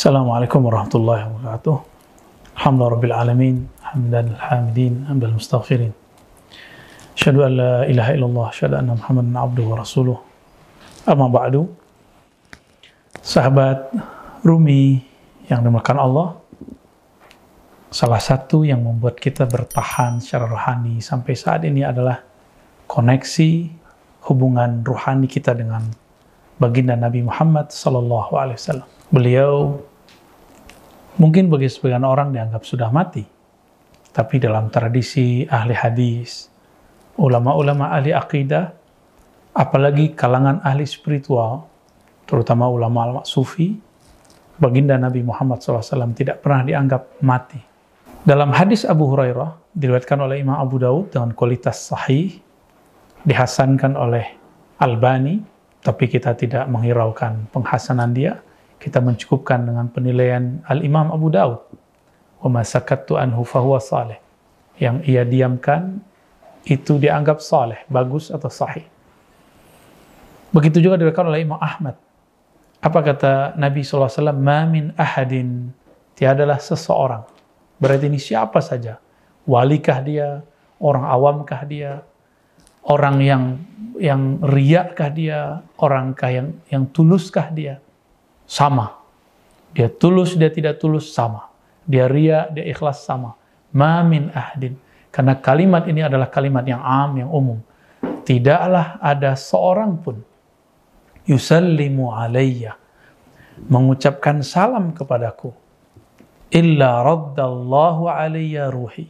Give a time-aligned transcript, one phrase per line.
[0.00, 1.76] Assalamualaikum warahmatullahi wabarakatuh.
[2.56, 5.92] Alhamdulillah rabbil alamin, hamdan hamidin, hamdal mustaghfirin.
[7.12, 10.16] Asyhadu an la ilaha illallah, asyhadu anna Muhammadan abduhu wa rasuluh.
[11.04, 11.68] Amma ba'du.
[13.20, 13.92] Sahabat
[14.40, 15.04] Rumi
[15.52, 16.28] yang dimakan Allah,
[17.92, 22.24] salah satu yang membuat kita bertahan secara rohani sampai saat ini adalah
[22.88, 23.68] koneksi
[24.32, 25.92] hubungan rohani kita dengan
[26.56, 28.88] baginda Nabi Muhammad sallallahu alaihi wasallam.
[29.12, 29.89] Beliau
[31.18, 33.24] mungkin bagi sebagian orang dianggap sudah mati.
[34.10, 36.50] Tapi dalam tradisi ahli hadis,
[37.18, 38.74] ulama-ulama ahli akidah,
[39.54, 41.66] apalagi kalangan ahli spiritual,
[42.26, 43.74] terutama ulama-ulama sufi,
[44.58, 47.58] baginda Nabi Muhammad SAW tidak pernah dianggap mati.
[48.20, 52.36] Dalam hadis Abu Hurairah, diriwayatkan oleh Imam Abu Daud dengan kualitas sahih,
[53.24, 54.26] dihasankan oleh
[54.76, 55.40] Albani,
[55.80, 58.44] tapi kita tidak menghiraukan penghasanan dia,
[58.80, 61.60] kita mencukupkan dengan penilaian Al-Imam Abu Daud.
[62.40, 64.16] Wa masakattu anhu fahuwa salih.
[64.80, 66.00] Yang ia diamkan
[66.64, 68.88] itu dianggap saleh, bagus atau sahih.
[70.48, 72.00] Begitu juga diriwayatkan oleh Imam Ahmad.
[72.80, 74.32] Apa kata Nabi SAW?
[74.32, 75.68] Ma min ahadin.
[76.16, 77.28] Tiadalah seseorang.
[77.76, 78.96] Berarti ini siapa saja.
[79.44, 80.40] Walikah dia,
[80.80, 82.00] orang awamkah dia,
[82.88, 83.44] orang yang
[84.00, 87.84] yang riakkah dia, orangkah yang yang tuluskah dia
[88.50, 88.98] sama.
[89.70, 91.46] Dia tulus, dia tidak tulus, sama.
[91.86, 93.38] Dia ria, dia ikhlas, sama.
[93.70, 94.74] Mamin ahdin.
[95.14, 97.62] Karena kalimat ini adalah kalimat yang am, yang umum.
[98.26, 100.18] Tidaklah ada seorang pun
[101.30, 102.74] yusallimu alayya
[103.70, 105.52] mengucapkan salam kepadaku
[106.50, 109.06] illa raddallahu alayya ruhi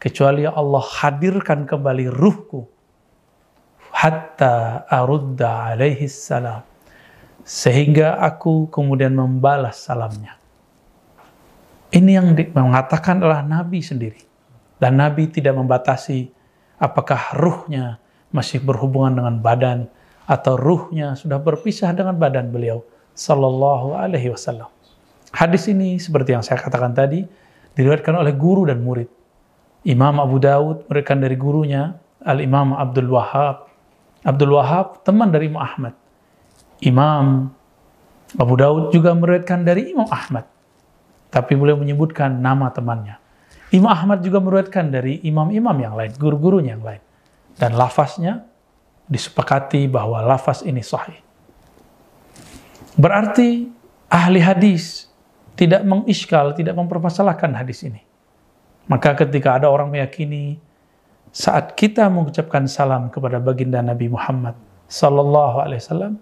[0.00, 2.64] kecuali Allah hadirkan kembali ruhku
[3.92, 6.64] hatta arudda alaihi salam
[7.44, 10.40] sehingga aku kemudian membalas salamnya.
[11.90, 14.22] Ini yang mengatakan adalah Nabi sendiri.
[14.80, 16.30] Dan Nabi tidak membatasi
[16.80, 18.00] apakah ruhnya
[18.32, 19.78] masih berhubungan dengan badan
[20.24, 22.80] atau ruhnya sudah berpisah dengan badan beliau
[23.12, 24.70] sallallahu alaihi wasallam.
[25.34, 27.28] Hadis ini seperti yang saya katakan tadi
[27.76, 29.10] diriwayatkan oleh guru dan murid.
[29.84, 31.92] Imam Abu Daud meriwayatkan dari gurunya
[32.24, 33.68] Al-Imam Abdul Wahab.
[34.24, 35.92] Abdul Wahab teman dari Imam Ahmad.
[36.80, 37.52] Imam
[38.38, 40.46] Abu Daud juga meriwayatkan dari Imam Ahmad.
[41.30, 43.18] Tapi beliau menyebutkan nama temannya.
[43.70, 47.02] Imam Ahmad juga meriwayatkan dari imam-imam yang lain, guru-gurunya yang lain.
[47.54, 48.46] Dan lafaznya
[49.06, 51.18] disepakati bahwa lafaz ini sahih.
[52.98, 53.70] Berarti
[54.10, 55.06] ahli hadis
[55.54, 58.02] tidak mengiskal, tidak mempermasalahkan hadis ini.
[58.90, 60.58] Maka ketika ada orang meyakini
[61.30, 64.58] saat kita mengucapkan salam kepada baginda Nabi Muhammad
[64.90, 66.18] sallallahu alaihi wasallam,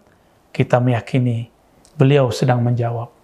[0.59, 1.47] kita meyakini
[1.95, 3.15] beliau sedang menjawab.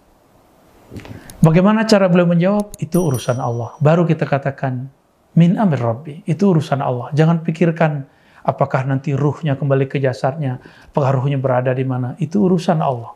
[1.43, 2.79] Bagaimana cara beliau menjawab?
[2.79, 3.75] Itu urusan Allah.
[3.83, 4.87] Baru kita katakan,
[5.35, 6.23] min amir rabbi.
[6.31, 7.11] Itu urusan Allah.
[7.11, 8.07] Jangan pikirkan
[8.47, 10.63] apakah nanti ruhnya kembali ke jasadnya,
[10.95, 12.15] apakah ruhnya berada di mana.
[12.23, 13.11] Itu urusan Allah.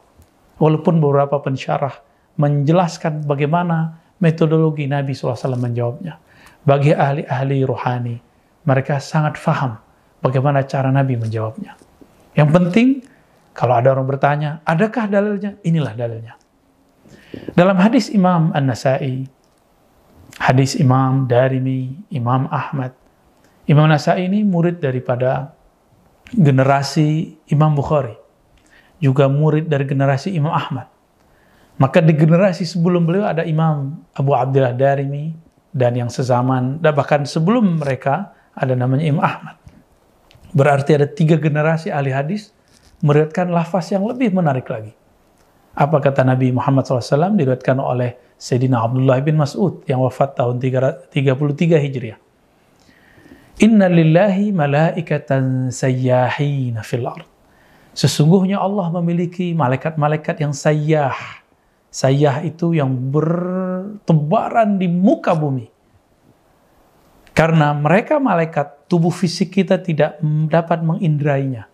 [0.59, 1.95] Walaupun beberapa pensyarah
[2.35, 6.19] menjelaskan bagaimana metodologi Nabi SAW menjawabnya.
[6.67, 8.17] Bagi ahli-ahli rohani,
[8.67, 9.79] mereka sangat faham
[10.19, 11.79] bagaimana cara Nabi menjawabnya.
[12.35, 12.89] Yang penting,
[13.59, 15.59] kalau ada orang bertanya, adakah dalilnya?
[15.67, 16.39] Inilah dalilnya.
[17.59, 19.27] Dalam hadis Imam An-Nasai,
[20.39, 22.95] hadis Imam Darimi, Imam Ahmad,
[23.67, 25.59] Imam Nasai ini murid daripada
[26.31, 28.15] generasi Imam Bukhari,
[29.03, 30.87] juga murid dari generasi Imam Ahmad.
[31.83, 35.35] Maka di generasi sebelum beliau ada Imam Abu Abdullah Darimi
[35.75, 39.59] dan yang sezaman, dan bahkan sebelum mereka ada namanya Imam Ahmad.
[40.55, 42.55] Berarti ada tiga generasi ahli hadis
[43.03, 44.91] meriwayatkan lafaz yang lebih menarik lagi.
[45.79, 51.11] Apa kata Nabi Muhammad SAW diriwayatkan oleh Sayyidina Abdullah bin Mas'ud yang wafat tahun 33
[51.79, 52.19] Hijriah.
[53.59, 57.27] Inna lillahi malaikatan sayyahina fil ard.
[57.95, 61.15] Sesungguhnya Allah memiliki malaikat-malaikat yang sayyah.
[61.91, 65.67] Sayyah itu yang bertebaran di muka bumi.
[67.35, 70.19] Karena mereka malaikat, tubuh fisik kita tidak
[70.51, 71.68] dapat mengindrainya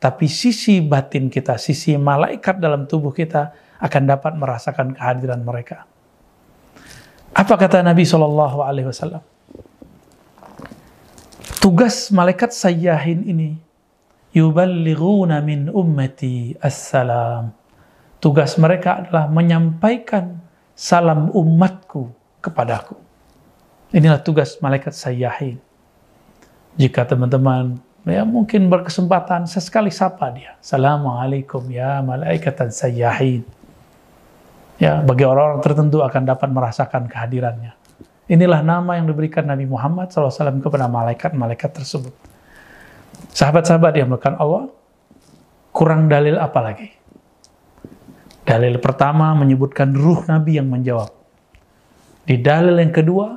[0.00, 5.84] tapi sisi batin kita, sisi malaikat dalam tubuh kita akan dapat merasakan kehadiran mereka.
[7.36, 9.20] Apa kata Nabi Shallallahu Alaihi Wasallam?
[11.60, 13.60] Tugas malaikat sayyahin ini
[14.32, 17.52] yuballighuna min ummati assalam.
[18.24, 20.40] Tugas mereka adalah menyampaikan
[20.72, 22.08] salam umatku
[22.40, 22.96] kepadaku.
[23.92, 25.60] Inilah tugas malaikat sayyahin.
[26.80, 27.76] Jika teman-teman
[28.08, 30.56] ya mungkin berkesempatan sesekali sapa dia.
[30.60, 33.44] Assalamualaikum ya malaikatan sayyahin.
[34.80, 37.76] Ya, bagi orang-orang tertentu akan dapat merasakan kehadirannya.
[38.32, 40.32] Inilah nama yang diberikan Nabi Muhammad SAW
[40.64, 42.16] kepada malaikat-malaikat tersebut.
[43.36, 44.72] Sahabat-sahabat yang melakukan Allah,
[45.76, 46.88] kurang dalil apa lagi?
[48.48, 51.12] Dalil pertama menyebutkan ruh Nabi yang menjawab.
[52.24, 53.36] Di dalil yang kedua,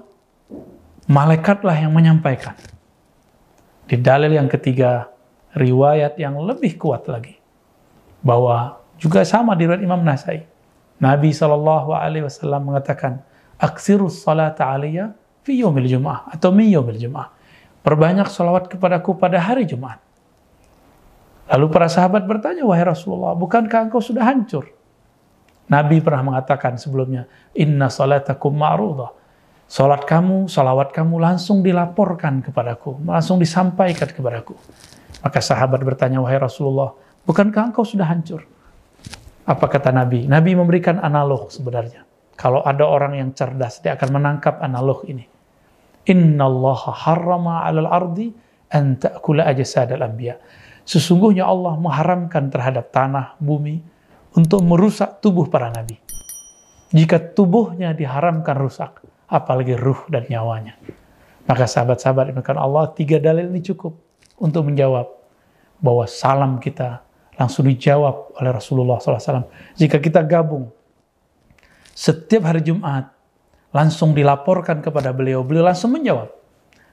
[1.12, 2.56] malaikatlah yang menyampaikan.
[3.84, 5.12] Di dalil yang ketiga,
[5.54, 7.38] riwayat yang lebih kuat lagi.
[8.24, 10.48] Bahwa juga sama di riwayat Imam Nasai.
[11.04, 13.20] Nabi SAW mengatakan,
[13.60, 15.12] Aksirus salata alaiya
[15.44, 17.28] fi yomil jum'ah atau mi yomil jum'ah.
[17.84, 20.00] Perbanyak salawat kepadaku pada hari Jumat.
[21.52, 24.72] Lalu para sahabat bertanya, wahai Rasulullah, bukankah engkau sudah hancur?
[25.68, 29.12] Nabi pernah mengatakan sebelumnya, Inna salatakum ma'rudah.
[29.74, 34.54] Salat kamu, salawat kamu langsung dilaporkan kepadaku, langsung disampaikan kepadaku.
[35.26, 36.94] Maka sahabat bertanya, wahai Rasulullah,
[37.26, 38.46] bukankah engkau sudah hancur?
[39.50, 40.30] Apa kata Nabi?
[40.30, 42.06] Nabi memberikan analog sebenarnya.
[42.38, 45.26] Kalau ada orang yang cerdas, dia akan menangkap analog ini.
[46.06, 48.30] Inna Allah harrama alal ardi
[48.70, 50.38] an ta'kula ajsadal anbiya.
[50.86, 53.82] Sesungguhnya Allah mengharamkan terhadap tanah, bumi,
[54.38, 55.98] untuk merusak tubuh para nabi.
[56.94, 59.02] Jika tubuhnya diharamkan rusak,
[59.34, 60.78] apalagi ruh dan nyawanya.
[61.50, 63.98] Maka sahabat-sahabat yang Allah, tiga dalil ini cukup
[64.38, 65.10] untuk menjawab
[65.82, 67.02] bahwa salam kita
[67.36, 69.50] langsung dijawab oleh Rasulullah SAW.
[69.76, 70.70] Jika kita gabung
[71.92, 73.10] setiap hari Jumat,
[73.74, 76.30] langsung dilaporkan kepada beliau, beliau langsung menjawab.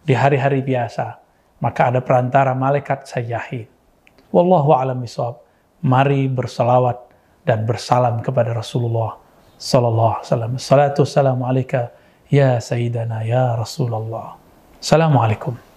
[0.01, 1.21] Di hari-hari biasa,
[1.61, 3.69] maka ada perantara malaikat sayyahid.
[4.33, 5.45] Wallahu a'lam bishawab.
[5.81, 6.97] Mari bersalawat
[7.45, 9.17] dan bersalam kepada Rasulullah
[9.61, 10.53] sallallahu alaihi wasallam.
[10.57, 11.93] Salatu wassalamu alaika
[12.31, 14.39] ya sayyidana ya Rasulullah.
[14.79, 15.70] Assalamualaikum.